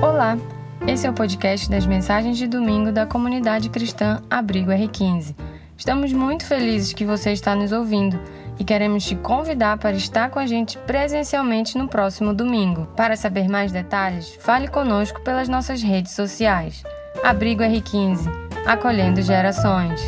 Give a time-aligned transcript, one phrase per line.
[0.00, 0.38] Olá,
[0.86, 5.34] esse é o podcast das mensagens de domingo da comunidade cristã Abrigo R15.
[5.76, 8.16] Estamos muito felizes que você está nos ouvindo
[8.60, 12.86] e queremos te convidar para estar com a gente presencialmente no próximo domingo.
[12.96, 16.84] Para saber mais detalhes, fale conosco pelas nossas redes sociais.
[17.24, 18.30] Abrigo R15,
[18.66, 20.00] acolhendo gerações.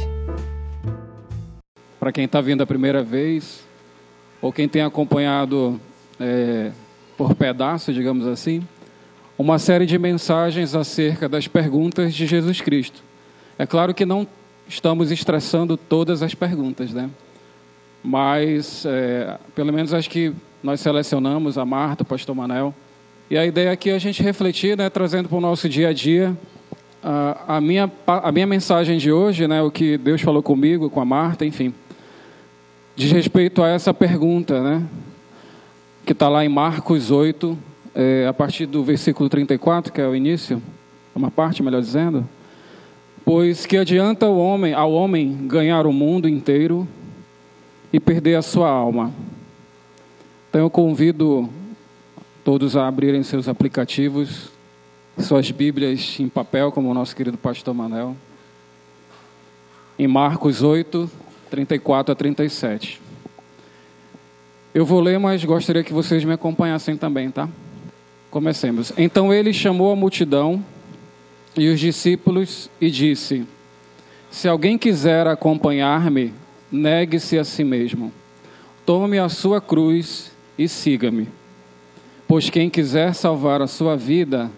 [1.99, 3.65] Para quem está vindo a primeira vez,
[4.41, 5.81] ou quem tem acompanhado
[6.21, 6.71] é,
[7.17, 8.65] por pedaço, digamos assim,
[9.41, 13.03] uma série de mensagens acerca das perguntas de Jesus Cristo.
[13.59, 14.27] É claro que não
[14.69, 17.09] estamos estressando todas as perguntas, né?
[18.05, 22.75] Mas, é, pelo menos acho que nós selecionamos a Marta, o pastor Manel.
[23.31, 25.93] E a ideia aqui é a gente refletir, né, trazendo para o nosso dia a
[25.95, 26.37] dia
[27.03, 31.01] a, a, minha, a minha mensagem de hoje, né, o que Deus falou comigo, com
[31.01, 31.73] a Marta, enfim,
[32.95, 34.83] diz respeito a essa pergunta, né,
[36.05, 40.15] que está lá em Marcos 8, é, a partir do versículo 34, que é o
[40.15, 40.63] início,
[41.15, 42.29] uma parte, melhor dizendo.
[43.25, 46.87] Pois que adianta o homem, ao homem ganhar o mundo inteiro
[47.93, 49.13] e perder a sua alma?
[50.49, 51.49] Então eu convido
[52.45, 54.51] todos a abrirem seus aplicativos,
[55.19, 58.17] suas Bíblias em papel, como o nosso querido pastor Manel,
[59.99, 61.11] em Marcos 8,
[61.51, 63.01] 34 a 37.
[64.73, 67.49] Eu vou ler, mas gostaria que vocês me acompanhassem também, tá?
[68.31, 68.93] Comecemos.
[68.97, 70.65] Então ele chamou a multidão
[71.57, 73.45] e os discípulos e disse:
[74.31, 76.33] Se alguém quiser acompanhar-me,
[76.71, 78.13] negue-se a si mesmo.
[78.87, 81.29] Tome a sua cruz e siga-me.
[82.29, 84.51] Pois quem quiser salvar a sua vida,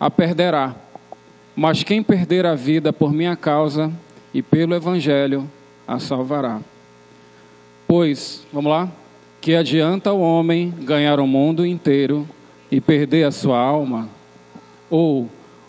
[0.00, 0.74] a perderá.
[1.54, 3.92] Mas quem perder a vida por minha causa
[4.32, 5.50] e pelo evangelho,
[5.86, 6.60] a salvará.
[7.86, 8.90] Pois, vamos lá?
[9.40, 12.26] Que adianta o homem ganhar o mundo inteiro
[12.70, 14.08] e perder a sua alma?
[14.90, 15.28] Ou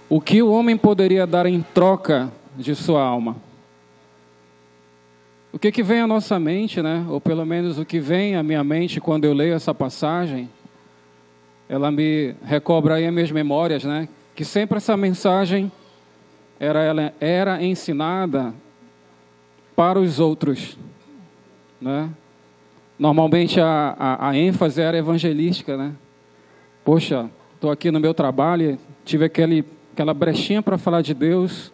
[0.09, 3.35] o que o homem poderia dar em troca de sua alma?
[5.51, 7.05] O que, que vem à nossa mente, né?
[7.09, 10.49] ou pelo menos o que vem à minha mente quando eu leio essa passagem,
[11.67, 14.07] ela me recobra aí as minhas memórias, né?
[14.35, 15.71] que sempre essa mensagem
[16.59, 18.53] era, ela era ensinada
[19.75, 20.77] para os outros.
[21.81, 22.09] Né?
[22.97, 25.93] Normalmente a, a, a ênfase era evangelística, né?
[26.87, 31.69] Poxa, estou aqui no meu trabalho, tive aquele, aquela brechinha para falar de Deus.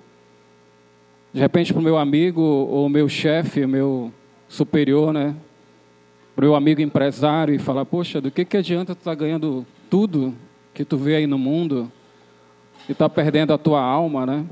[1.32, 4.12] De repente, para o meu amigo, ou meu chefe, meu
[4.48, 5.36] superior, né?
[6.36, 9.16] Para o meu amigo empresário, e falar: Poxa, do que, que adianta tu estar tá
[9.16, 10.34] ganhando tudo
[10.74, 11.92] que tu vê aí no mundo
[12.90, 14.44] e tá perdendo a tua alma, né?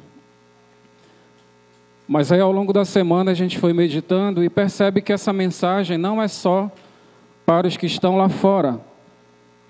[2.08, 5.98] Mas aí, ao longo da semana, a gente foi meditando e percebe que essa mensagem
[5.98, 6.70] não é só
[7.48, 8.91] para os que estão lá fora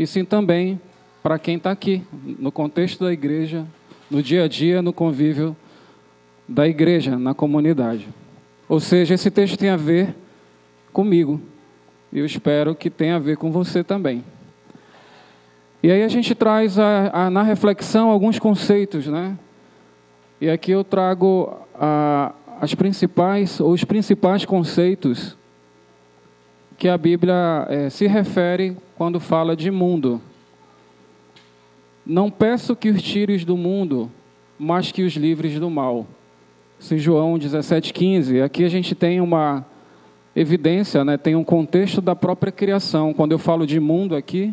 [0.01, 0.81] e sim também
[1.21, 2.01] para quem está aqui,
[2.39, 3.67] no contexto da igreja,
[4.09, 5.55] no dia a dia, no convívio
[6.47, 8.07] da igreja, na comunidade.
[8.67, 10.15] Ou seja, esse texto tem a ver
[10.91, 11.39] comigo.
[12.11, 14.23] E eu espero que tenha a ver com você também.
[15.83, 19.37] E aí a gente traz a, a, na reflexão alguns conceitos, né?
[20.39, 25.37] E aqui eu trago a, as principais, ou os principais conceitos
[26.81, 30.19] que a Bíblia é, se refere quando fala de mundo.
[32.03, 34.09] Não peço que os tires do mundo,
[34.57, 36.07] mas que os livres do mal.
[36.91, 38.43] Em João 17,15.
[38.43, 39.63] Aqui a gente tem uma
[40.35, 41.17] evidência, né?
[41.17, 43.13] tem um contexto da própria criação.
[43.13, 44.51] Quando eu falo de mundo aqui,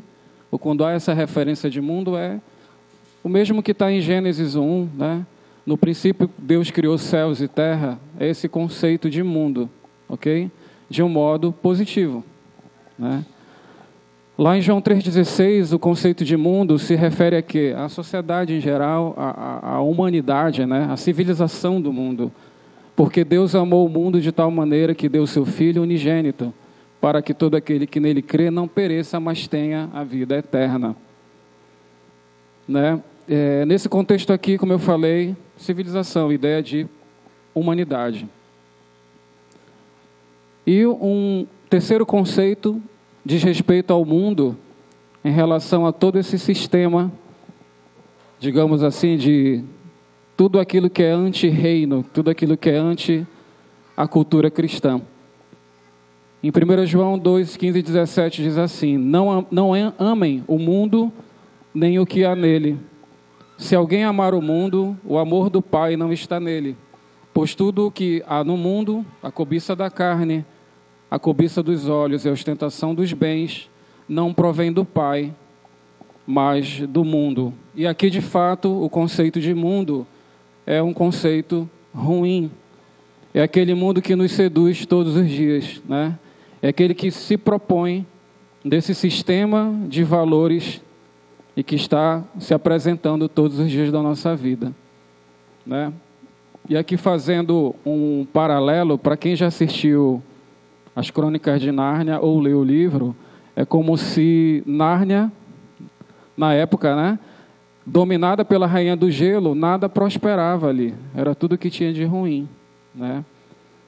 [0.50, 2.38] ou quando há essa referência de mundo, é
[3.24, 4.88] o mesmo que está em Gênesis 1.
[4.98, 5.26] Né?
[5.64, 7.98] No princípio, Deus criou céus e terra.
[8.20, 9.70] É esse conceito de mundo.
[10.06, 10.50] ok?
[10.88, 12.24] De um modo positivo.
[12.98, 13.24] Né?
[14.38, 17.74] Lá em João 3,16, o conceito de mundo se refere a quê?
[17.76, 20.86] À sociedade em geral, à, à humanidade, né?
[20.90, 22.30] à civilização do mundo.
[22.94, 26.54] Porque Deus amou o mundo de tal maneira que deu seu Filho unigênito,
[27.00, 30.96] para que todo aquele que nele crê não pereça, mas tenha a vida eterna.
[32.66, 33.00] Né?
[33.28, 36.86] É, nesse contexto aqui, como eu falei, civilização, ideia de
[37.54, 38.28] humanidade.
[40.70, 42.78] E um terceiro conceito
[43.24, 44.54] diz respeito ao mundo
[45.24, 47.10] em relação a todo esse sistema,
[48.38, 49.64] digamos assim, de
[50.36, 53.26] tudo aquilo que é anti-reino, tudo aquilo que é anti
[53.96, 55.00] a cultura cristã.
[56.42, 61.10] Em 1 João 2, 15 e 17 diz assim: não, não amem o mundo
[61.74, 62.78] nem o que há nele.
[63.56, 66.76] Se alguém amar o mundo, o amor do Pai não está nele.
[67.32, 70.44] Pois tudo o que há no mundo, a cobiça da carne,
[71.10, 73.70] a cobiça dos olhos e a ostentação dos bens
[74.08, 75.34] não provém do Pai,
[76.26, 77.52] mas do mundo.
[77.74, 80.06] E aqui, de fato, o conceito de mundo
[80.66, 82.50] é um conceito ruim.
[83.32, 86.18] É aquele mundo que nos seduz todos os dias, né?
[86.60, 88.06] É aquele que se propõe
[88.64, 90.82] desse sistema de valores
[91.56, 94.74] e que está se apresentando todos os dias da nossa vida,
[95.64, 95.92] né?
[96.68, 100.22] E aqui fazendo um paralelo para quem já assistiu
[100.98, 103.14] as Crônicas de Nárnia ou leu o livro,
[103.54, 105.30] é como se Nárnia
[106.36, 107.20] na época, né,
[107.86, 110.92] dominada pela rainha do gelo, nada prosperava ali.
[111.14, 112.48] Era tudo que tinha de ruim,
[112.92, 113.24] né?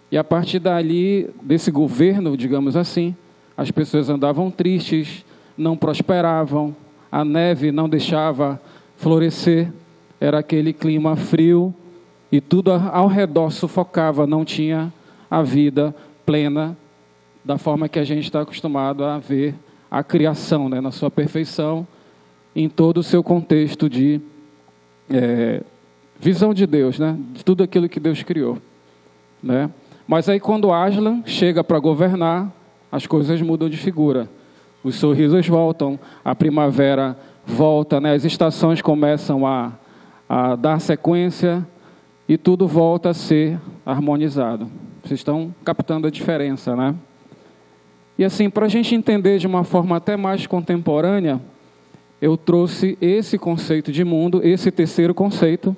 [0.08, 3.16] E a partir dali, desse governo, digamos assim,
[3.56, 5.24] as pessoas andavam tristes,
[5.58, 6.74] não prosperavam,
[7.10, 8.60] a neve não deixava
[8.96, 9.72] florescer,
[10.20, 11.74] era aquele clima frio
[12.30, 14.92] e tudo ao redor sufocava, não tinha
[15.28, 15.92] a vida
[16.24, 16.76] plena
[17.44, 19.54] da forma que a gente está acostumado a ver
[19.90, 21.86] a criação, né, na sua perfeição,
[22.54, 24.20] em todo o seu contexto de
[25.08, 25.62] é,
[26.18, 28.58] visão de Deus, né, de tudo aquilo que Deus criou,
[29.42, 29.70] né.
[30.06, 32.52] Mas aí quando Aslan chega para governar,
[32.90, 34.28] as coisas mudam de figura.
[34.82, 37.16] Os sorrisos voltam, a primavera
[37.46, 38.14] volta, né?
[38.14, 39.72] as estações começam a,
[40.28, 41.66] a dar sequência
[42.28, 44.70] e tudo volta a ser harmonizado.
[45.04, 46.94] Vocês estão captando a diferença, né?
[48.20, 51.40] E assim, para a gente entender de uma forma até mais contemporânea,
[52.20, 55.74] eu trouxe esse conceito de mundo, esse terceiro conceito,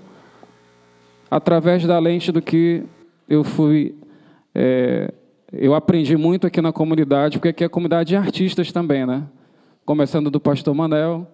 [1.30, 2.82] através da lente do que
[3.28, 3.94] eu fui
[4.52, 5.14] é,
[5.52, 9.22] eu aprendi muito aqui na comunidade, porque aqui é a comunidade de artistas também, né?
[9.84, 11.24] Começando do pastor Manel,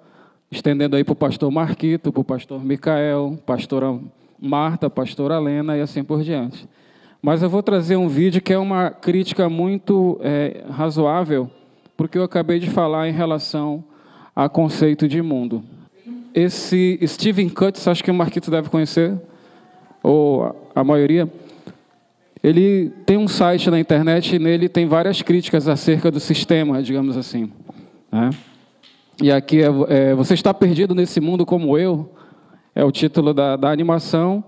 [0.50, 3.98] estendendo aí para o pastor Marquito, para o pastor Micael, pastora
[4.38, 6.68] Marta, pastora Lena e assim por diante.
[7.20, 11.50] Mas eu vou trazer um vídeo que é uma crítica muito é, razoável,
[11.96, 13.82] porque eu acabei de falar em relação
[14.34, 15.64] a conceito de mundo.
[16.32, 19.18] Esse Steven Cutts, acho que o Marquito deve conhecer,
[20.00, 21.28] ou a maioria,
[22.42, 27.16] ele tem um site na internet e nele tem várias críticas acerca do sistema, digamos
[27.16, 27.50] assim.
[28.12, 28.30] Né?
[29.20, 32.08] E aqui é, é, Você está perdido nesse mundo como eu,
[32.74, 34.44] é o título da, da animação,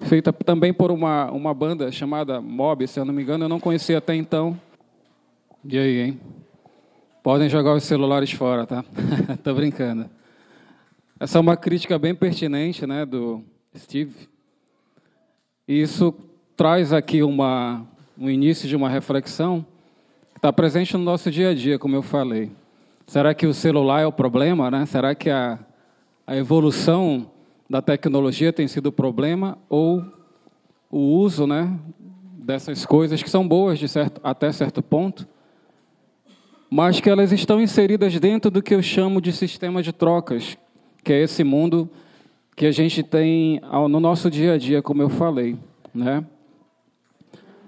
[0.00, 3.60] feita também por uma, uma banda chamada Mob, se eu não me engano, eu não
[3.60, 4.58] conhecia até então.
[5.64, 6.20] E aí, hein?
[7.22, 8.84] Podem jogar os celulares fora, tá?
[9.42, 10.10] Tô brincando.
[11.18, 13.42] Essa é uma crítica bem pertinente, né, do
[13.74, 14.28] Steve.
[15.66, 16.14] Isso
[16.54, 17.86] traz aqui uma,
[18.18, 19.64] um início de uma reflexão
[20.32, 22.50] que está presente no nosso dia a dia, como eu falei.
[23.06, 24.70] Será que o celular é o problema?
[24.70, 24.84] Né?
[24.86, 25.58] Será que a,
[26.26, 27.30] a evolução
[27.68, 29.58] da tecnologia tem sido o problema?
[29.68, 30.04] Ou
[30.90, 31.78] o uso né,
[32.38, 35.26] dessas coisas, que são boas de certo, até certo ponto,
[36.70, 40.56] mas que elas estão inseridas dentro do que eu chamo de sistema de trocas,
[41.02, 41.88] que é esse mundo
[42.56, 45.56] que a gente tem no nosso dia a dia, como eu falei.
[45.92, 46.24] Né?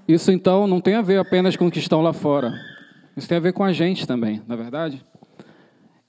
[0.06, 2.52] Isso então não tem a ver apenas com o que estão lá fora.
[3.16, 5.04] Isso tem a ver com a gente também, na é verdade.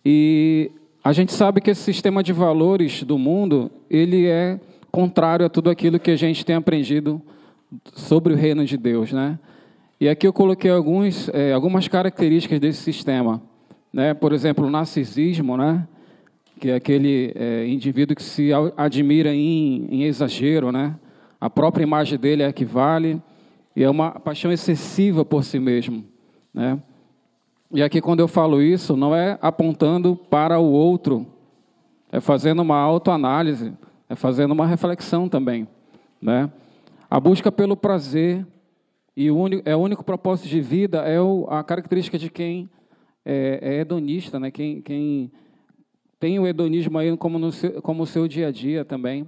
[0.05, 0.71] E
[1.07, 4.59] a gente sabe que esse sistema de valores do mundo ele é
[4.91, 7.21] contrário a tudo aquilo que a gente tem aprendido
[7.93, 9.39] sobre o reino de Deus, né?
[10.01, 13.41] E aqui eu coloquei alguns, é, algumas características desse sistema,
[13.93, 14.13] né?
[14.13, 15.87] Por exemplo, o narcisismo, né?
[16.59, 20.93] Que é aquele é, indivíduo que se admira em, em exagero, né?
[21.39, 23.21] A própria imagem dele é a que vale
[23.73, 26.03] e é uma paixão excessiva por si mesmo.
[26.53, 26.77] Né?
[27.69, 31.27] E aqui, quando eu falo isso, não é apontando para o outro,
[32.09, 33.73] é fazendo uma autoanálise,
[34.09, 35.67] é fazendo uma reflexão também.
[36.21, 36.49] Né?
[37.09, 38.47] A busca pelo prazer
[39.15, 42.69] e o único, é o único propósito de vida é o, a característica de quem
[43.25, 44.49] é, é hedonista, né?
[44.49, 45.31] quem, quem
[46.19, 49.27] tem o hedonismo aí como, no seu, como o seu dia a dia também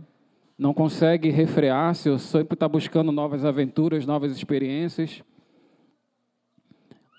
[0.57, 5.23] não consegue refrear-se, sempre está buscando novas aventuras, novas experiências.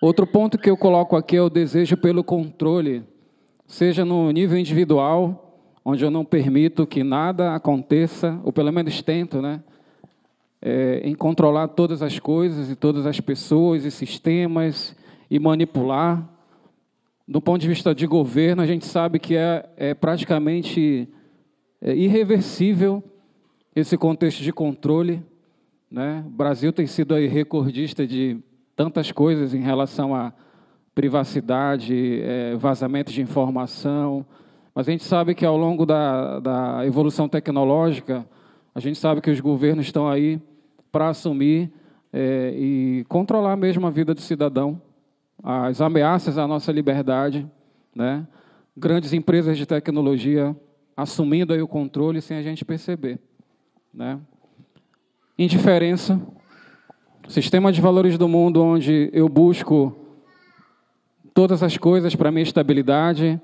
[0.00, 3.04] Outro ponto que eu coloco aqui é o desejo pelo controle,
[3.66, 9.42] seja no nível individual, onde eu não permito que nada aconteça, ou pelo menos tento,
[9.42, 9.62] né?
[10.62, 14.96] É, em controlar todas as coisas e todas as pessoas e sistemas
[15.30, 16.26] e manipular.
[17.28, 21.06] Do ponto de vista de governo, a gente sabe que é, é praticamente
[21.82, 23.02] é, irreversível
[23.76, 25.22] esse contexto de controle.
[25.90, 26.24] Né?
[26.26, 28.38] O Brasil tem sido aí recordista de
[28.80, 30.32] tantas coisas em relação à
[30.94, 34.24] privacidade, é, vazamento de informação,
[34.74, 38.26] mas a gente sabe que ao longo da, da evolução tecnológica,
[38.74, 40.40] a gente sabe que os governos estão aí
[40.90, 41.70] para assumir
[42.10, 44.80] é, e controlar mesmo a vida do cidadão,
[45.42, 47.46] as ameaças à nossa liberdade,
[47.94, 48.26] né?
[48.74, 50.56] grandes empresas de tecnologia
[50.96, 53.18] assumindo aí o controle sem a gente perceber.
[53.92, 54.18] Né?
[55.38, 56.18] Indiferença,
[57.30, 59.96] sistema de valores do mundo onde eu busco
[61.32, 63.40] todas as coisas para minha estabilidade,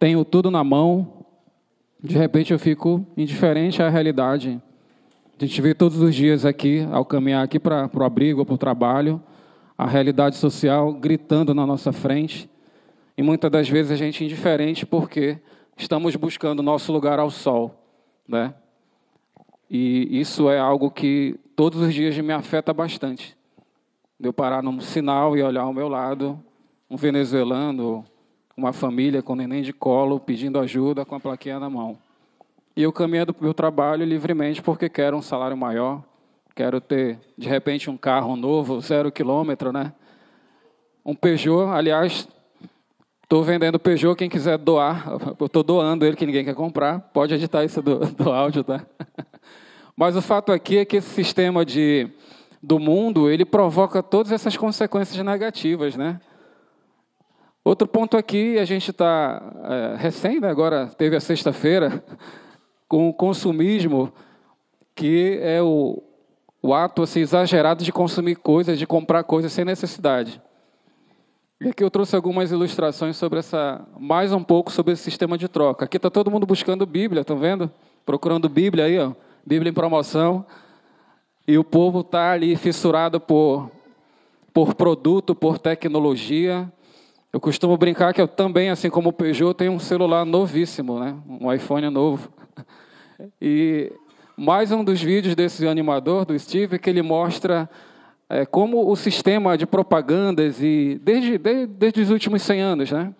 [0.00, 1.24] tenho tudo na mão,
[2.02, 4.60] de repente eu fico indiferente à realidade.
[5.40, 8.58] A gente vê todos os dias aqui, ao caminhar aqui para o abrigo, para o
[8.58, 9.22] trabalho,
[9.78, 12.50] a realidade social gritando na nossa frente.
[13.16, 15.38] E muitas das vezes a gente é indiferente porque
[15.76, 17.80] estamos buscando nosso lugar ao sol,
[18.26, 18.54] né?
[19.70, 23.36] E isso é algo que todos os dias me afeta bastante.
[24.18, 26.38] De eu parar num sinal e olhar ao meu lado
[26.88, 28.04] um venezuelano,
[28.56, 31.98] uma família com neném de colo pedindo ajuda com a plaquinha na mão.
[32.76, 36.02] E eu caminho para o meu trabalho livremente porque quero um salário maior,
[36.54, 39.92] quero ter, de repente, um carro novo, zero quilômetro, né?
[41.04, 42.28] Um Peugeot, aliás,
[43.24, 45.08] Estou vendendo Peugeot, quem quiser doar,
[45.40, 48.84] eu estou doando ele que ninguém quer comprar, pode editar isso do, do áudio, tá?
[49.96, 52.10] Mas o fato aqui é que esse sistema de,
[52.62, 56.20] do mundo, ele provoca todas essas consequências negativas, né?
[57.64, 62.04] Outro ponto aqui, a gente está é, recém, né, agora teve a sexta-feira,
[62.86, 64.12] com o consumismo,
[64.94, 66.02] que é o,
[66.60, 70.42] o ato assim, exagerado de consumir coisas, de comprar coisas sem necessidade.
[71.58, 75.48] E aqui eu trouxe algumas ilustrações sobre essa, mais um pouco sobre esse sistema de
[75.48, 75.86] troca.
[75.86, 77.70] Aqui está todo mundo buscando Bíblia, estão vendo?
[78.04, 79.12] Procurando Bíblia aí, ó,
[79.46, 80.44] Bíblia em promoção.
[81.46, 83.70] E o povo está ali fissurado por,
[84.52, 86.72] por produto, por tecnologia.
[87.32, 91.16] Eu costumo brincar que eu também, assim como o Peugeot, tenho um celular novíssimo, né?
[91.28, 92.32] um iPhone novo.
[93.40, 93.92] E
[94.36, 97.68] mais um dos vídeos desse animador, do Steve, que ele mostra
[98.28, 103.14] é, como o sistema de propagandas, e desde, desde, desde os últimos 100 anos, né,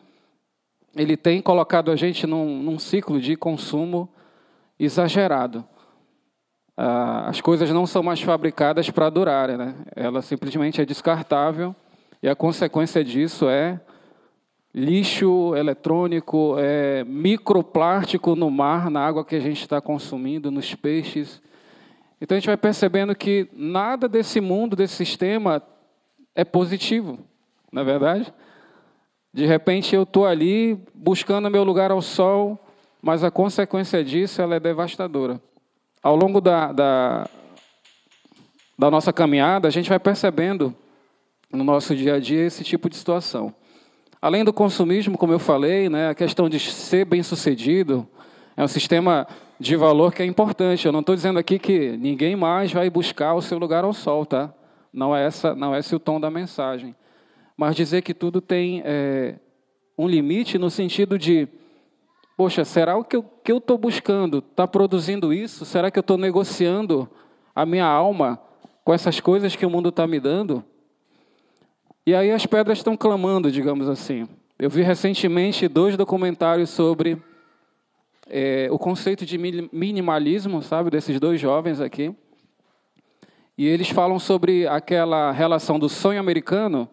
[0.96, 4.08] ele tem colocado a gente num, num ciclo de consumo
[4.78, 5.64] exagerado.
[6.76, 9.74] Ah, as coisas não são mais fabricadas para durarem, né?
[9.94, 11.74] ela simplesmente é descartável,
[12.20, 13.80] e a consequência disso é
[14.74, 21.40] lixo eletrônico, é microplástico no mar, na água que a gente está consumindo, nos peixes.
[22.20, 25.62] Então a gente vai percebendo que nada desse mundo, desse sistema,
[26.34, 27.20] é positivo,
[27.70, 28.34] não é verdade?
[29.32, 32.58] De repente eu estou ali buscando meu lugar ao sol,
[33.00, 35.40] mas a consequência disso ela é devastadora.
[36.04, 37.26] Ao longo da, da,
[38.78, 40.76] da nossa caminhada, a gente vai percebendo
[41.50, 43.54] no nosso dia a dia esse tipo de situação.
[44.20, 48.06] Além do consumismo, como eu falei, né, a questão de ser bem sucedido,
[48.54, 49.26] é um sistema
[49.58, 50.84] de valor que é importante.
[50.84, 54.26] Eu não estou dizendo aqui que ninguém mais vai buscar o seu lugar ao sol,
[54.26, 54.52] tá?
[54.92, 56.94] Não é, essa, não é esse o tom da mensagem.
[57.56, 59.36] Mas dizer que tudo tem é,
[59.96, 61.48] um limite no sentido de,
[62.36, 65.64] poxa, será o que eu estou buscando está produzindo isso?
[65.64, 67.08] Será que eu estou negociando
[67.54, 68.40] a minha alma
[68.84, 70.64] com essas coisas que o mundo está me dando?
[72.06, 74.28] E aí as pedras estão clamando, digamos assim.
[74.58, 77.20] Eu vi recentemente dois documentários sobre
[78.28, 82.14] é, o conceito de minimalismo, sabe, desses dois jovens aqui.
[83.56, 86.88] E eles falam sobre aquela relação do sonho americano,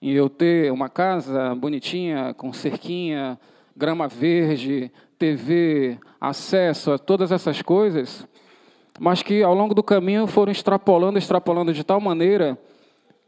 [0.00, 3.38] em eu ter uma casa bonitinha, com cerquinha,
[3.78, 8.26] grama verde, TV, acesso a todas essas coisas,
[8.98, 12.58] mas que ao longo do caminho foram extrapolando, extrapolando de tal maneira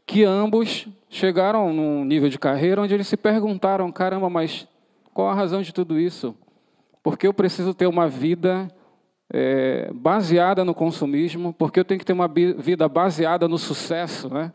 [0.05, 4.67] que ambos chegaram num nível de carreira onde eles se perguntaram: caramba, mas
[5.13, 6.35] qual a razão de tudo isso?
[7.03, 8.67] porque eu preciso ter uma vida
[9.31, 14.29] é, baseada no consumismo, porque eu tenho que ter uma vida baseada no sucesso.
[14.29, 14.51] Né?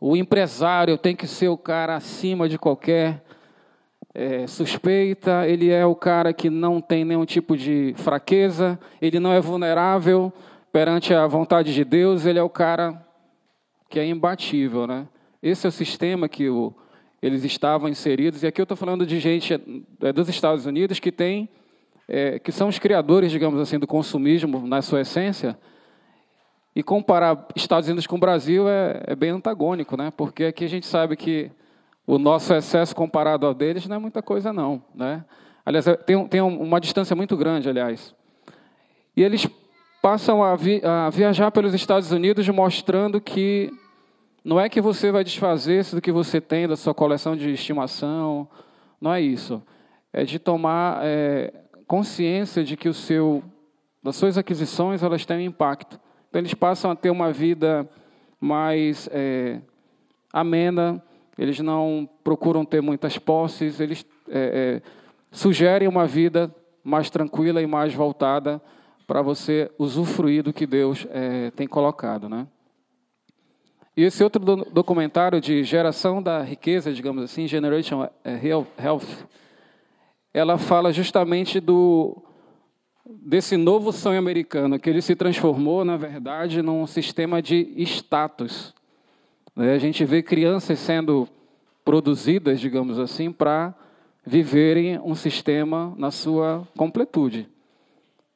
[0.00, 3.24] O empresário tem que ser o cara acima de qualquer
[4.18, 9.32] é, suspeita, ele é o cara que não tem nenhum tipo de fraqueza, ele não
[9.32, 10.32] é vulnerável
[10.72, 13.00] perante a vontade de Deus, ele é o cara
[13.88, 14.88] que é imbatível.
[14.88, 15.06] Né?
[15.40, 16.74] Esse é o sistema que o,
[17.22, 19.54] eles estavam inseridos, e aqui eu estou falando de gente
[20.02, 21.48] é, dos Estados Unidos que tem
[22.08, 25.56] é, que são os criadores, digamos assim, do consumismo na sua essência,
[26.74, 30.10] e comparar Estados Unidos com o Brasil é, é, bem antagônico, né?
[30.16, 31.52] Porque aqui a gente sabe que
[32.08, 35.22] o nosso excesso comparado ao deles não é muita coisa, não, né?
[35.64, 38.14] Aliás, é, tem, tem uma distância muito grande, aliás.
[39.14, 39.46] E eles
[40.00, 43.70] passam a, vi, a viajar pelos Estados Unidos mostrando que
[44.42, 48.48] não é que você vai desfazer-se do que você tem, da sua coleção de estimação,
[48.98, 49.62] não é isso.
[50.10, 51.52] É de tomar é,
[51.86, 53.44] consciência de que o seu,
[54.02, 56.00] das suas aquisições elas têm um impacto.
[56.30, 57.86] Então, eles passam a ter uma vida
[58.40, 59.60] mais é,
[60.32, 61.02] amena,
[61.38, 64.90] eles não procuram ter muitas posses, eles é, é,
[65.30, 66.52] sugerem uma vida
[66.82, 68.60] mais tranquila e mais voltada
[69.06, 72.46] para você usufruir do que Deus é, tem colocado, né?
[73.96, 79.26] E esse outro do documentário de geração da riqueza, digamos assim, Generation é, Health,
[80.32, 82.22] ela fala justamente do
[83.08, 88.74] desse novo sonho americano, que ele se transformou, na verdade, num sistema de status.
[89.58, 89.74] Né?
[89.74, 91.28] A gente vê crianças sendo
[91.84, 93.74] produzidas, digamos assim, para
[94.24, 97.48] viverem um sistema na sua completude.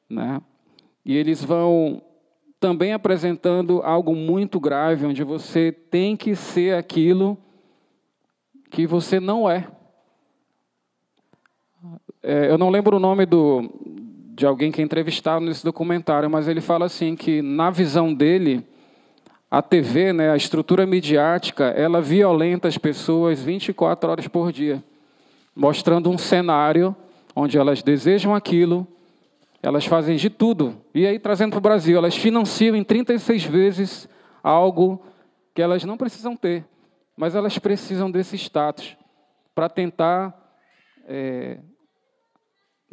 [0.09, 0.41] Né?
[1.05, 2.01] E eles vão
[2.59, 7.37] também apresentando algo muito grave, onde você tem que ser aquilo
[8.69, 9.67] que você não é.
[12.21, 13.69] é eu não lembro o nome do,
[14.35, 18.65] de alguém que é entrevistado nesse documentário, mas ele fala assim que na visão dele
[19.53, 24.83] a TV, né, a estrutura midiática, ela violenta as pessoas 24 horas por dia,
[25.55, 26.95] mostrando um cenário
[27.35, 28.87] onde elas desejam aquilo,
[29.61, 30.75] elas fazem de tudo.
[30.91, 34.09] E aí, trazendo para o Brasil, elas financiam em 36 vezes
[34.41, 34.99] algo
[35.53, 36.65] que elas não precisam ter,
[37.15, 38.97] mas elas precisam desse status
[39.53, 40.33] para tentar
[41.07, 41.59] é,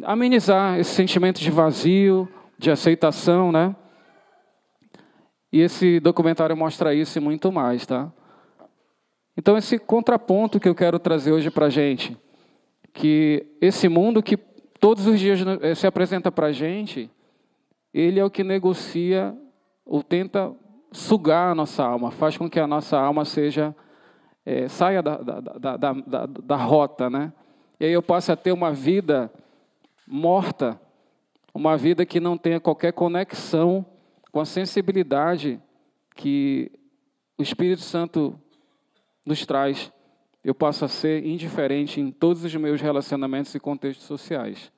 [0.02, 3.74] amenizar esse sentimento de vazio, de aceitação, né?
[5.52, 8.12] E esse documentário mostra isso e muito mais, tá?
[9.36, 12.16] Então, esse contraponto que eu quero trazer hoje para a gente,
[12.92, 17.10] que esse mundo que todos os dias eh, se apresenta para a gente,
[17.92, 19.36] ele é o que negocia
[19.84, 20.54] ou tenta
[20.92, 23.74] sugar a nossa alma, faz com que a nossa alma seja
[24.44, 27.32] é, saia da, da, da, da, rota, né?
[27.78, 29.30] E aí eu passo a ter uma vida
[30.06, 30.80] morta,
[31.54, 33.84] uma vida que não tenha qualquer conexão
[34.30, 35.60] com a sensibilidade
[36.14, 36.70] que
[37.38, 38.38] o Espírito Santo
[39.24, 39.92] nos traz
[40.42, 44.72] eu passo a ser indiferente em todos os meus relacionamentos e contextos sociais.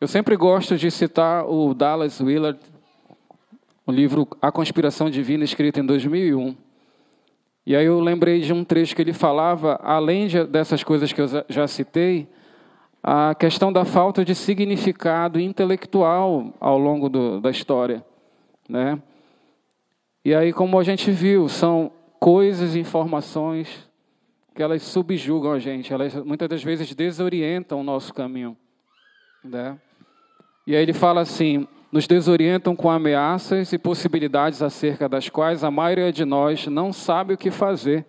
[0.00, 2.58] Eu sempre gosto de citar o Dallas Willard,
[3.86, 6.56] o livro A Conspiração Divina, escrito em 2001.
[7.66, 11.20] E aí eu lembrei de um trecho que ele falava, além de, dessas coisas que
[11.20, 12.26] eu já citei,
[13.06, 18.02] a questão da falta de significado intelectual ao longo do, da história.
[18.66, 18.98] Né?
[20.24, 23.86] E aí, como a gente viu, são coisas, informações
[24.54, 28.56] que elas subjugam a gente, elas muitas das vezes desorientam o nosso caminho.
[29.44, 29.78] Né?
[30.66, 35.70] E aí ele fala assim: nos desorientam com ameaças e possibilidades acerca das quais a
[35.70, 38.06] maioria de nós não sabe o que fazer.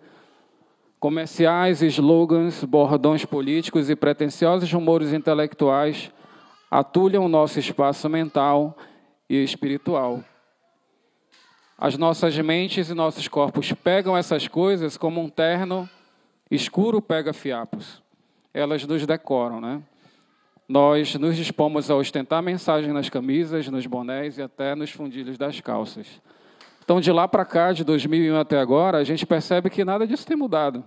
[0.98, 6.10] Comerciais, slogans, bordões políticos e pretensiosos rumores intelectuais
[6.70, 8.76] atulham o nosso espaço mental
[9.28, 10.24] e espiritual.
[11.78, 15.88] As nossas mentes e nossos corpos pegam essas coisas como um terno
[16.50, 18.02] escuro pega fiapos.
[18.54, 19.82] Elas nos decoram, né?
[20.68, 25.60] Nós nos dispomos a ostentar mensagem nas camisas, nos bonés e até nos fundilhos das
[25.60, 26.20] calças.
[26.86, 30.24] Então, de lá para cá, de 2001 até agora, a gente percebe que nada disso
[30.24, 30.84] tem mudado.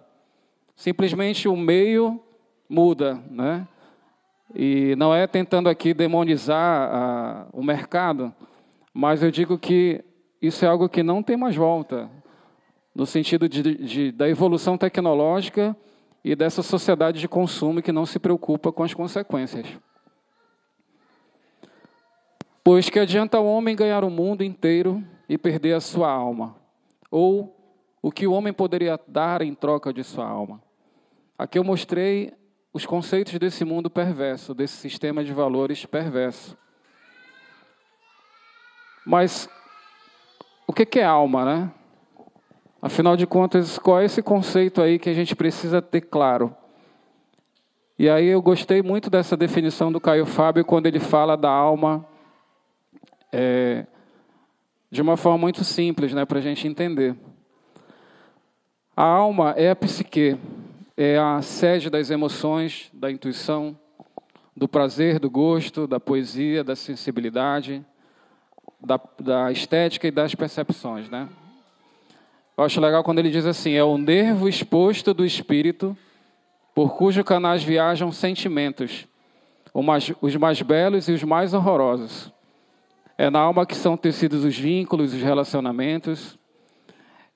[0.74, 2.24] Simplesmente o meio
[2.70, 3.68] muda, né?
[4.56, 8.34] E não é tentando aqui demonizar a, o mercado,
[8.94, 10.02] mas eu digo que
[10.42, 12.10] isso é algo que não tem mais volta,
[12.96, 15.76] no sentido de, de, da evolução tecnológica
[16.24, 19.68] e dessa sociedade de consumo que não se preocupa com as consequências.
[22.64, 26.56] Pois que adianta o homem ganhar o mundo inteiro e perder a sua alma?
[27.12, 27.56] Ou
[28.02, 30.62] o que o homem poderia dar em troca de sua alma?
[31.38, 32.34] Aqui eu mostrei
[32.74, 36.58] os conceitos desse mundo perverso, desse sistema de valores perverso.
[39.06, 39.48] Mas
[40.68, 41.72] o que é alma, né?
[42.82, 46.56] Afinal de contas, qual é esse conceito aí que a gente precisa ter claro?
[47.98, 52.06] E aí eu gostei muito dessa definição do Caio Fábio quando ele fala da alma
[53.32, 53.86] é,
[54.92, 57.16] de uma forma muito simples, né, para a gente entender.
[58.96, 60.38] A alma é a psique,
[60.98, 63.78] é a sede das emoções, da intuição,
[64.56, 67.86] do prazer, do gosto, da poesia, da sensibilidade,
[68.82, 71.30] da, da estética e das percepções, né?
[72.58, 75.98] Eu acho legal quando ele diz assim: é o nervo exposto do espírito,
[76.76, 79.08] por cujo canais viajam sentimentos,
[80.22, 82.34] os mais belos e os mais horrorosos.
[83.20, 86.40] É na alma que são tecidos os vínculos, os relacionamentos.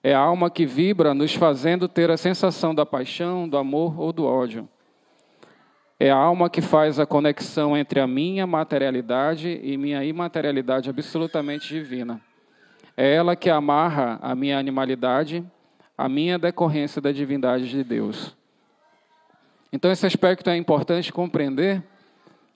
[0.02, 4.14] É a alma que vibra, nos fazendo ter a sensação da paixão, do amor ou
[4.14, 4.66] do ódio.
[6.00, 11.68] É a alma que faz a conexão entre a minha materialidade e minha imaterialidade absolutamente
[11.68, 12.22] divina.
[12.96, 15.44] É ela que amarra a minha animalidade,
[15.98, 18.34] a minha decorrência da divindade de Deus.
[19.70, 21.84] Então, esse aspecto é importante compreender,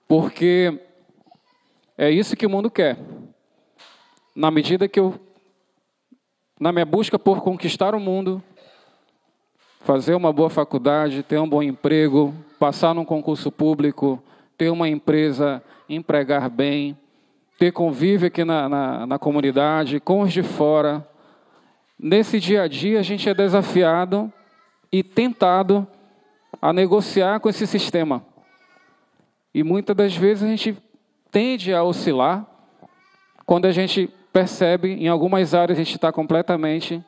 [0.07, 0.79] porque
[1.97, 2.95] é isso que o mundo quer.
[4.37, 5.19] Na medida que eu,
[6.59, 8.39] na minha busca por conquistar o mundo,
[9.79, 14.21] fazer uma boa faculdade, ter um bom emprego, passar num concurso público,
[14.55, 16.95] ter uma empresa, empregar bem,
[17.57, 21.03] ter convívio aqui na, na, na comunidade, com os de fora.
[21.97, 24.31] Nesse dia a dia, a gente é desafiado
[24.91, 25.87] e tentado
[26.61, 28.23] a negociar com esse sistema.
[29.51, 30.77] E muitas das vezes a gente
[31.31, 32.45] tende a oscilar
[33.43, 37.03] quando a gente percebe em algumas áreas a gente está completamente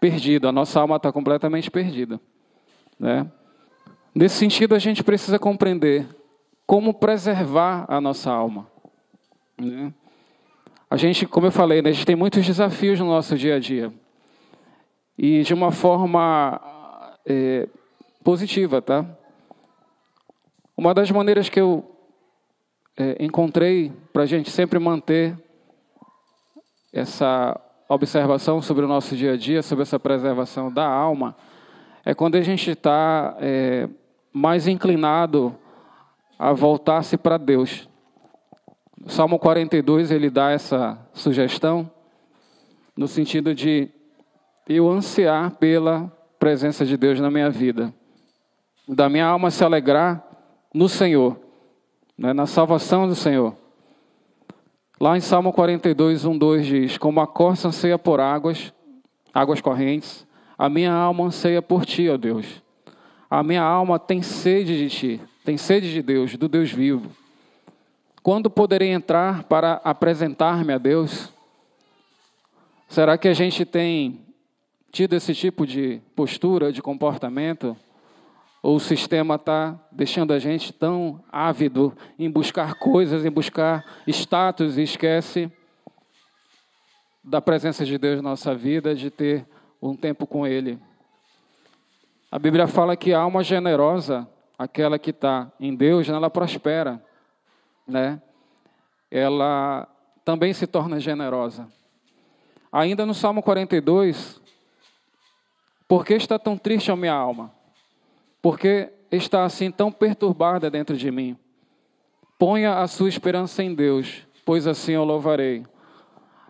[0.00, 2.20] perdido, a nossa alma está completamente perdida.
[2.98, 3.30] Né?
[4.14, 6.06] Nesse sentido, a gente precisa compreender
[6.66, 8.66] como preservar a nossa alma.
[9.58, 9.92] Né?
[10.88, 13.58] A gente, como eu falei, né, a gente tem muitos desafios no nosso dia a
[13.58, 13.92] dia.
[15.18, 16.60] E de uma forma
[17.26, 17.68] é,
[18.22, 19.04] positiva, tá?
[20.76, 21.84] Uma das maneiras que eu
[22.96, 25.36] é, encontrei para a gente sempre manter
[26.96, 31.36] essa observação sobre o nosso dia a dia, sobre essa preservação da alma,
[32.02, 33.86] é quando a gente está é,
[34.32, 35.54] mais inclinado
[36.38, 37.86] a voltar-se para Deus.
[39.04, 41.90] O Salmo 42 ele dá essa sugestão
[42.96, 43.90] no sentido de
[44.66, 47.92] eu ansiar pela presença de Deus na minha vida,
[48.88, 50.26] da minha alma se alegrar
[50.72, 51.38] no Senhor,
[52.16, 53.54] né, na salvação do Senhor.
[54.98, 58.72] Lá em Salmo 42, 1, 2 diz: Como a corça anseia por águas,
[59.32, 62.62] águas correntes, a minha alma anseia por ti, ó Deus.
[63.28, 67.10] A minha alma tem sede de ti, tem sede de Deus, do Deus vivo.
[68.22, 71.32] Quando poderei entrar para apresentar-me a Deus?
[72.88, 74.20] Será que a gente tem
[74.90, 77.76] tido esse tipo de postura, de comportamento?
[78.66, 84.76] Ou o sistema está deixando a gente tão ávido em buscar coisas, em buscar status
[84.76, 85.52] e esquece
[87.22, 89.46] da presença de Deus na nossa vida, de ter
[89.80, 90.80] um tempo com Ele?
[92.28, 97.00] A Bíblia fala que a alma generosa, aquela que está em Deus, ela prospera,
[97.86, 98.20] né?
[99.08, 99.86] Ela
[100.24, 101.68] também se torna generosa.
[102.72, 104.42] Ainda no Salmo 42,
[105.86, 107.54] por que está tão triste a minha alma?
[108.46, 111.36] Porque está assim tão perturbada dentro de mim.
[112.38, 115.66] Ponha a sua esperança em Deus, pois assim eu louvarei.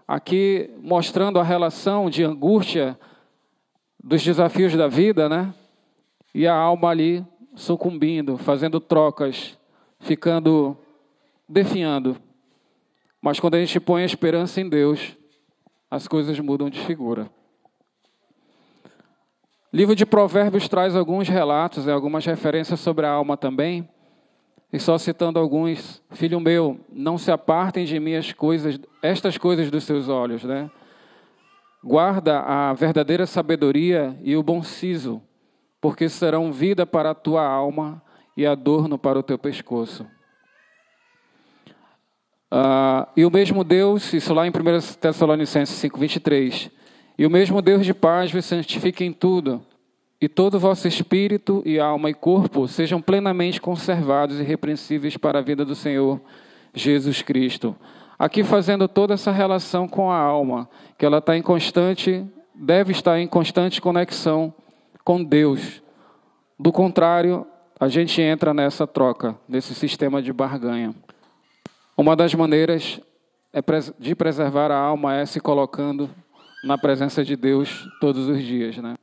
[0.07, 3.01] Aqui mostrando a relação de angústia
[3.99, 5.55] dos desafios da vida, né?
[6.35, 9.59] E a alma ali sucumbindo, fazendo trocas,
[9.99, 10.77] ficando
[11.49, 12.19] definhando.
[13.23, 15.17] Mas quando a gente põe a esperança em Deus,
[15.91, 17.31] as coisas mudam de figura.
[19.73, 23.89] Livro de Provérbios traz alguns relatos e algumas referências sobre a alma também.
[24.73, 29.71] E só citando alguns, filho meu, não se apartem de mim as coisas, estas coisas
[29.71, 30.71] dos seus olhos, né?
[31.83, 35.23] Guarda a verdadeira sabedoria e o bom siso,
[35.81, 38.03] porque serão vida para a tua alma
[38.37, 40.05] e adorno para o teu pescoço.
[42.53, 44.53] Uh, e o mesmo Deus, isso lá em 1
[45.01, 46.71] Tessalonicenses 5, 23,
[47.19, 49.63] e o mesmo Deus de paz vos santifique em tudo,
[50.21, 55.39] e todo o vosso espírito e alma e corpo sejam plenamente conservados e irrepreensíveis para
[55.39, 56.21] a vida do Senhor
[56.75, 57.77] Jesus Cristo.
[58.19, 62.25] Aqui fazendo toda essa relação com a alma, que ela está em constante,
[62.55, 64.55] deve estar em constante conexão
[65.05, 65.83] com Deus.
[66.59, 67.47] Do contrário,
[67.79, 70.95] a gente entra nessa troca, nesse sistema de barganha.
[71.97, 73.01] Uma das maneiras
[73.53, 73.61] é
[73.99, 76.11] de preservar a alma é se colocando
[76.63, 78.97] na presença de Deus todos os dias, né?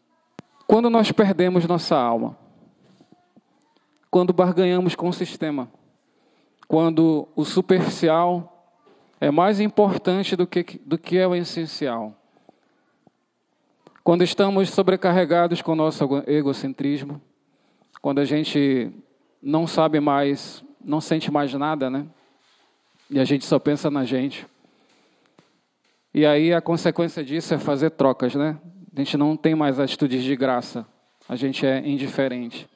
[0.67, 2.37] Quando nós perdemos nossa alma,
[4.09, 5.69] quando barganhamos com o sistema,
[6.67, 8.67] quando o superficial
[9.19, 12.15] é mais importante do que, do que é o essencial,
[14.03, 17.21] quando estamos sobrecarregados com o nosso egocentrismo,
[18.01, 18.91] quando a gente
[19.41, 22.05] não sabe mais, não sente mais nada, né?
[23.09, 24.45] E a gente só pensa na gente.
[26.13, 28.59] E aí a consequência disso é fazer trocas, né?
[28.95, 30.85] A gente não tem mais atitudes de graça.
[31.27, 32.69] A gente é indiferente.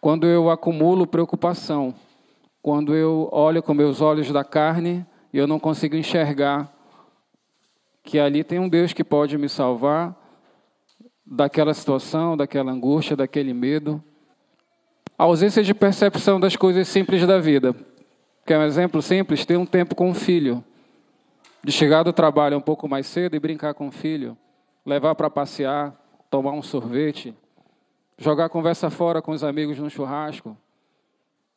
[0.00, 1.94] Quando eu acumulo preocupação,
[2.60, 6.72] quando eu olho com meus olhos da carne e eu não consigo enxergar
[8.02, 10.14] que ali tem um Deus que pode me salvar
[11.24, 14.02] daquela situação, daquela angústia, daquele medo.
[15.16, 17.76] A ausência de percepção das coisas simples da vida.
[18.44, 19.46] Quer um exemplo simples?
[19.46, 20.62] Ter um tempo com o filho
[21.64, 24.36] de chegar do trabalho um pouco mais cedo e brincar com o filho,
[24.84, 25.98] levar para passear,
[26.28, 27.34] tomar um sorvete,
[28.18, 30.56] jogar conversa fora com os amigos no churrasco.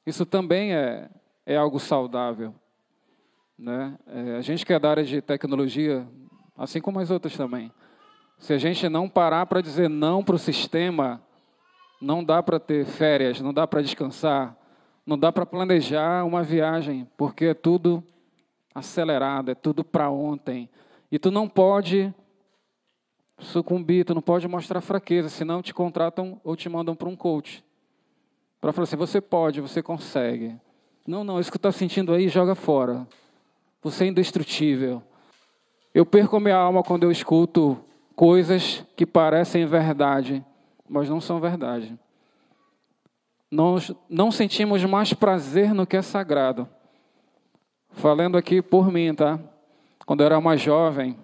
[0.06, 1.10] Isso também é,
[1.46, 2.56] é algo saudável.
[3.60, 3.98] Né?
[4.08, 6.08] É, a gente que é da área de tecnologia,
[6.58, 7.70] assim como as outras também,
[8.38, 11.22] se a gente não parar para dizer não para o sistema,
[12.00, 14.56] não dá para ter férias, não dá para descansar,
[15.06, 18.02] não dá para planejar uma viagem, porque é tudo
[18.78, 20.70] acelerado, é tudo para ontem.
[21.12, 22.14] E tu não pode
[23.40, 27.64] sucumbir, tu não pode mostrar fraqueza, senão te contratam ou te mandam para um coach.
[28.62, 30.56] Para falar assim, você pode, você consegue.
[31.06, 33.08] Não, não, isso que tu está sentindo aí, joga fora.
[33.82, 35.02] Você é indestrutível.
[35.94, 37.84] Eu perco a minha alma quando eu escuto
[38.16, 40.44] coisas que parecem verdade,
[40.88, 41.98] mas não são verdade.
[43.50, 46.68] Nós não sentimos mais prazer no que é sagrado.
[47.98, 49.40] Falando aqui por mim, tá?
[50.06, 51.18] Quando eu era mais jovem,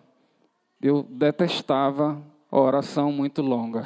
[0.81, 2.19] eu detestava
[2.51, 3.83] a oração muito longa.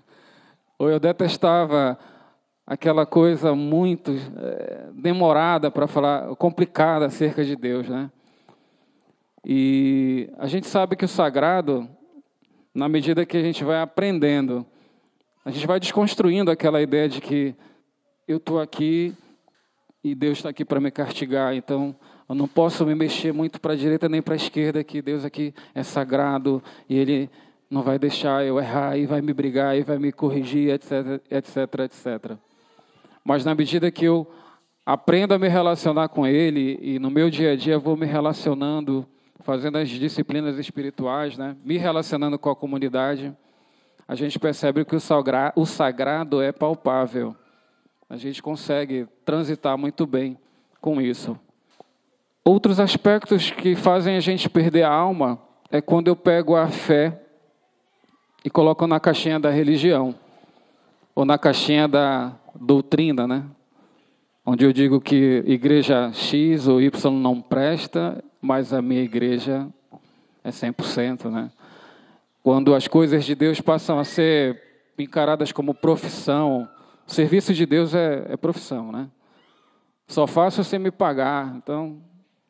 [0.78, 1.98] Ou eu detestava
[2.66, 8.10] aquela coisa muito é, demorada para falar, complicada acerca de Deus, né?
[9.44, 11.86] E a gente sabe que o sagrado,
[12.74, 14.64] na medida que a gente vai aprendendo,
[15.44, 17.54] a gente vai desconstruindo aquela ideia de que
[18.26, 19.14] eu estou aqui
[20.10, 21.94] e Deus está aqui para me castigar, então
[22.28, 25.24] eu não posso me mexer muito para a direita nem para a esquerda, que Deus
[25.24, 27.30] aqui é sagrado e Ele
[27.70, 31.56] não vai deixar eu errar e vai me brigar e vai me corrigir, etc, etc,
[31.84, 32.36] etc.
[33.24, 34.26] Mas na medida que eu
[34.84, 39.06] aprendo a me relacionar com Ele e no meu dia a dia vou me relacionando,
[39.40, 41.56] fazendo as disciplinas espirituais, né?
[41.64, 43.36] me relacionando com a comunidade,
[44.06, 47.36] a gente percebe que o sagrado é palpável.
[48.10, 50.38] A gente consegue transitar muito bem
[50.80, 51.38] com isso.
[52.42, 55.38] Outros aspectos que fazem a gente perder a alma
[55.70, 57.20] é quando eu pego a fé
[58.42, 60.14] e coloco na caixinha da religião
[61.14, 63.44] ou na caixinha da doutrina, né?
[64.46, 69.68] Onde eu digo que igreja X ou Y não presta, mas a minha igreja
[70.42, 71.50] é 100%, né?
[72.42, 74.62] Quando as coisas de Deus passam a ser
[74.98, 76.66] encaradas como profissão,
[77.08, 79.10] o serviço de Deus é, é profissão, né?
[80.06, 82.00] Só faço sem me pagar, então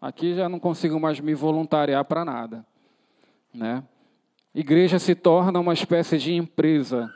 [0.01, 2.67] aqui já não consigo mais me voluntariar para nada,
[3.55, 3.83] né?
[4.55, 7.11] Igreja se torna uma espécie de empresa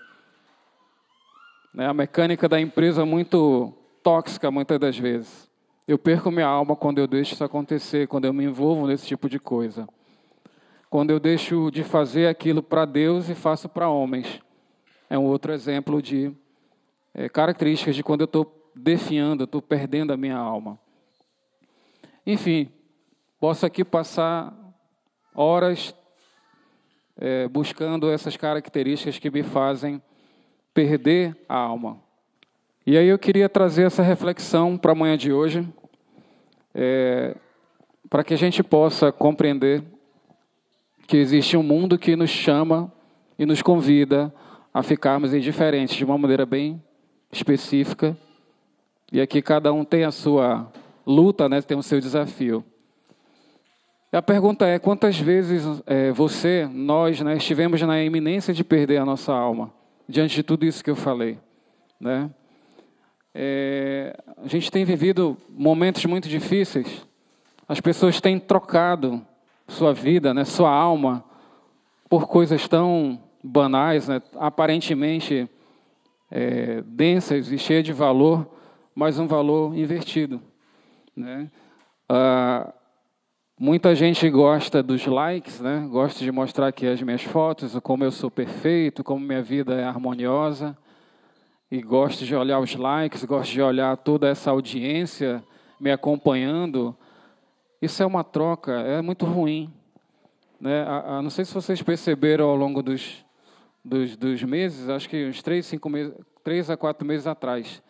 [1.72, 1.87] né?
[1.87, 5.50] A mecânica da empresa é muito tóxica muitas das vezes.
[5.88, 9.28] Eu perco minha alma quando eu deixo isso acontecer, quando eu me envolvo nesse tipo
[9.28, 9.88] de coisa.
[10.90, 14.40] Quando eu deixo de fazer aquilo para Deus e faço para homens.
[15.09, 16.33] É um outro exemplo de
[17.14, 20.79] é, características de quando eu estou definhando, estou perdendo a minha alma.
[22.27, 22.70] Enfim,
[23.38, 24.55] posso aqui passar
[25.35, 25.94] horas
[27.16, 30.01] é, buscando essas características que me fazem
[30.72, 32.01] perder a alma.
[32.87, 35.68] E aí eu queria trazer essa reflexão para a manhã de hoje,
[36.75, 37.37] é,
[38.09, 39.83] para que a gente possa compreender
[41.07, 42.92] que existe um mundo que nos chama
[43.38, 44.33] e nos convida
[44.72, 46.83] a ficarmos indiferentes de uma maneira bem
[47.33, 48.16] específica.
[49.11, 50.71] E aqui cada um tem a sua
[51.07, 52.64] luta, né, tem o seu desafio.
[54.12, 58.99] E a pergunta é: quantas vezes é, você, nós, né, estivemos na iminência de perder
[58.99, 59.73] a nossa alma?
[60.09, 61.38] diante de tudo isso que eu falei.
[61.99, 62.31] Né?
[63.35, 64.14] É,
[64.45, 67.07] a gente tem vivido momentos muito difíceis.
[67.66, 69.25] As pessoas têm trocado
[69.66, 71.25] sua vida, né, sua alma,
[72.09, 75.49] por coisas tão banais, né, aparentemente
[76.33, 78.49] é, densas e cheias de valor,
[78.95, 80.42] mas um valor invertido.
[81.14, 81.51] Né?
[82.09, 82.73] Ah,
[83.64, 85.87] Muita gente gosta dos likes, né?
[85.88, 89.85] Gosta de mostrar aqui as minhas fotos, como eu sou perfeito, como minha vida é
[89.85, 90.77] harmoniosa.
[91.71, 95.45] E gosta de olhar os likes, gosta de olhar toda essa audiência
[95.79, 96.97] me acompanhando.
[97.81, 99.73] Isso é uma troca, é muito ruim.
[100.61, 100.83] Né?
[100.83, 103.21] A, a, não sei se vocês perceberam ao longo dos,
[103.85, 106.14] dos, dos meses, acho que uns três, cinco meses,
[106.45, 107.83] três a quatro meses atrás,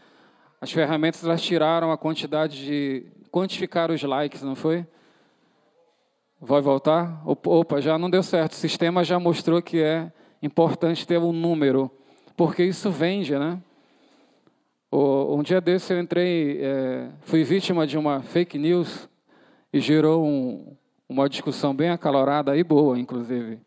[0.60, 4.86] as ferramentas elas tiraram a quantidade de quantificar os likes, não foi?
[6.40, 7.22] Vai voltar?
[7.24, 8.52] Opa, já não deu certo.
[8.52, 11.90] O sistema já mostrou que é importante ter um número,
[12.36, 13.60] porque isso vende, né?
[14.90, 19.08] Um dia desse eu entrei, é, fui vítima de uma fake news
[19.72, 20.76] e gerou um,
[21.08, 23.58] uma discussão bem acalorada e boa, inclusive.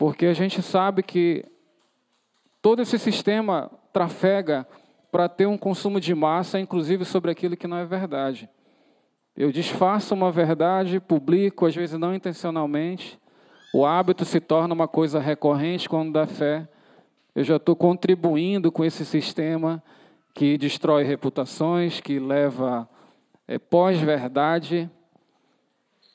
[0.00, 1.44] Porque a gente sabe que
[2.62, 4.66] todo esse sistema trafega
[5.12, 8.48] para ter um consumo de massa, inclusive sobre aquilo que não é verdade.
[9.36, 13.20] Eu disfarço uma verdade, publico, às vezes não intencionalmente.
[13.74, 16.66] O hábito se torna uma coisa recorrente quando da fé
[17.34, 19.84] eu já estou contribuindo com esse sistema
[20.34, 22.88] que destrói reputações, que leva
[23.46, 24.90] é, pós-verdade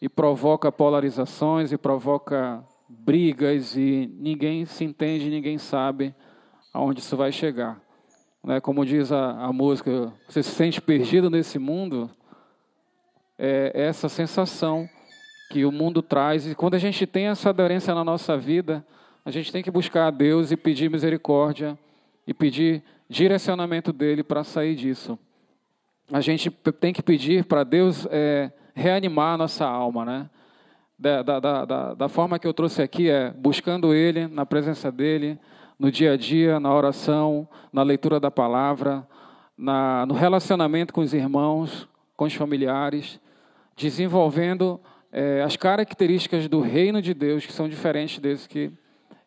[0.01, 2.65] e provoca polarizações e provoca
[2.99, 6.13] brigas e ninguém se entende, ninguém sabe
[6.73, 7.81] aonde isso vai chegar.
[8.43, 8.59] Né?
[8.59, 12.09] Como diz a, a música, você se sente perdido nesse mundo,
[13.37, 14.89] é essa sensação
[15.49, 16.47] que o mundo traz.
[16.47, 18.85] E quando a gente tem essa aderência na nossa vida,
[19.23, 21.77] a gente tem que buscar a Deus e pedir misericórdia
[22.27, 25.17] e pedir direcionamento dele para sair disso.
[26.11, 30.29] A gente tem que pedir para Deus é, reanimar a nossa alma, né?
[30.97, 35.37] Da, da, da, da forma que eu trouxe aqui é buscando Ele, na presença dEle,
[35.77, 39.05] no dia a dia, na oração, na leitura da palavra,
[39.57, 43.19] na, no relacionamento com os irmãos, com os familiares,
[43.75, 44.79] desenvolvendo
[45.11, 48.71] é, as características do reino de Deus que são diferentes desses que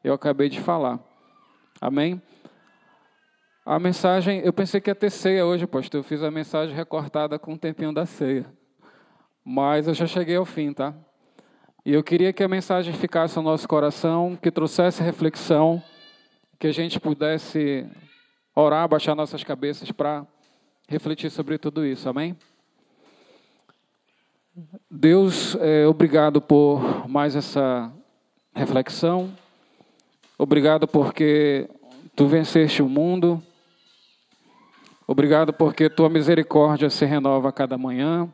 [0.03, 0.99] eu acabei de falar.
[1.81, 2.21] Amém?
[3.65, 6.01] A mensagem, eu pensei que ia ter ceia hoje, pastor.
[6.01, 8.47] Eu fiz a mensagem recortada com o tempinho da ceia.
[9.45, 10.95] Mas eu já cheguei ao fim, tá?
[11.88, 15.83] E eu queria que a mensagem ficasse no nosso coração, que trouxesse reflexão,
[16.59, 17.87] que a gente pudesse
[18.55, 20.27] orar, baixar nossas cabeças para
[20.87, 22.07] refletir sobre tudo isso.
[22.07, 22.37] Amém?
[24.90, 27.90] Deus, é, obrigado por mais essa
[28.55, 29.33] reflexão.
[30.37, 31.70] Obrigado porque
[32.14, 33.42] tu venceste o mundo.
[35.07, 38.29] Obrigado porque tua misericórdia se renova a cada manhã.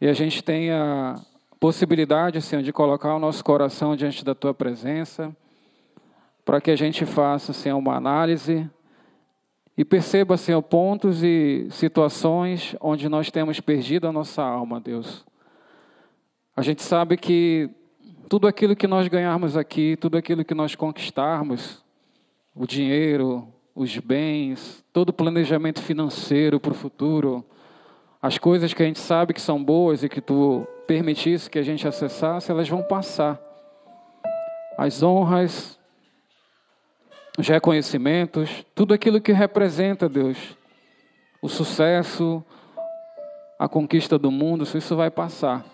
[0.00, 1.20] E a gente tem a
[1.62, 5.32] possibilidade, Senhor, de colocar o nosso coração diante da tua presença,
[6.44, 8.68] para que a gente faça, Senhor, uma análise
[9.78, 15.24] e perceba, Senhor, pontos e situações onde nós temos perdido a nossa alma, Deus.
[16.56, 17.70] A gente sabe que
[18.28, 21.80] tudo aquilo que nós ganharmos aqui, tudo aquilo que nós conquistarmos,
[22.56, 27.46] o dinheiro, os bens, todo o planejamento financeiro para o futuro,
[28.20, 31.62] as coisas que a gente sabe que são boas e que tu permitisse que a
[31.62, 33.40] gente acessasse, elas vão passar.
[34.76, 35.78] As honras,
[37.38, 40.56] os reconhecimentos, tudo aquilo que representa Deus,
[41.40, 42.44] o sucesso,
[43.58, 45.64] a conquista do mundo, isso vai passar.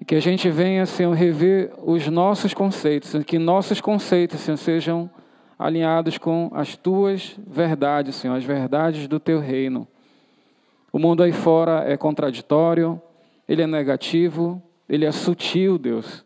[0.00, 5.10] E que a gente venha, Senhor, rever os nossos conceitos, que nossos conceitos, Senhor, sejam
[5.58, 9.86] alinhados com as tuas verdades, Senhor, as verdades do teu reino.
[10.90, 13.00] O mundo aí fora é contraditório,
[13.50, 16.24] ele é negativo, ele é sutil, Deus.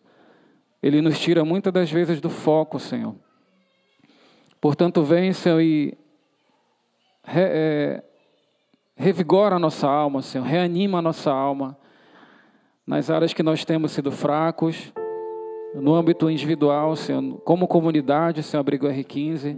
[0.83, 3.15] Ele nos tira muitas das vezes do foco, Senhor.
[4.61, 5.97] Portanto, vem, Senhor, e
[7.25, 8.05] re, é,
[8.95, 11.79] revigora a nossa alma, Senhor, reanima a nossa alma
[12.87, 14.93] nas áreas que nós temos sido fracos,
[15.75, 19.57] no âmbito individual, Senhor, como comunidade, Senhor, abrigo R15.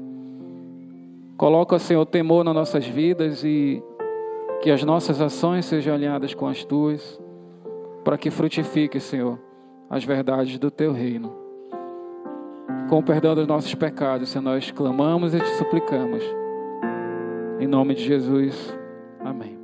[1.37, 3.83] Coloca, Senhor, temor nas nossas vidas e
[4.63, 7.21] que as nossas ações sejam alinhadas com as tuas,
[8.07, 9.37] para que frutifique, Senhor,
[9.91, 11.37] as verdades do teu reino.
[12.89, 16.23] Com o perdão dos nossos pecados, Senhor, nós clamamos e te suplicamos.
[17.59, 18.79] Em nome de Jesus.
[19.19, 19.56] Amém.